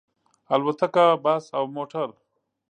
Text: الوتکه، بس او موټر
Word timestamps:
الوتکه، 0.53 1.05
بس 1.23 1.43
او 1.57 1.63
موټر 1.75 2.09